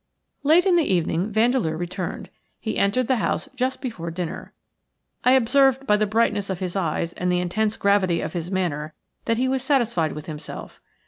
Late 0.41 0.65
in 0.65 0.77
the 0.77 0.91
evening 0.93 1.31
Vandeleur 1.31 1.77
returned. 1.77 2.31
He 2.59 2.79
entered 2.79 3.07
the 3.07 3.17
house 3.17 3.47
just 3.53 3.81
before 3.83 4.09
dinner. 4.09 4.51
I 5.23 5.33
observed 5.33 5.85
by 5.85 5.95
the 5.95 6.07
brightness 6.07 6.49
of 6.49 6.57
his 6.57 6.75
eyes 6.75 7.13
and 7.13 7.31
the 7.31 7.39
intense 7.39 7.77
gravity 7.77 8.19
of 8.19 8.33
his 8.33 8.49
manner 8.49 8.95
that 9.25 9.37
he 9.37 9.47
was 9.47 9.61
satisfied 9.61 10.13
with 10.13 10.25
himself. 10.25 10.79